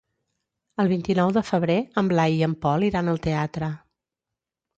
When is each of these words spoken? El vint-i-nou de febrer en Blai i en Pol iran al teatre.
El 0.83 0.87
vint-i-nou 0.91 1.33
de 1.35 1.43
febrer 1.49 1.75
en 2.03 2.09
Blai 2.13 2.39
i 2.41 2.41
en 2.49 2.57
Pol 2.65 2.87
iran 2.89 3.13
al 3.15 3.21
teatre. 3.29 3.71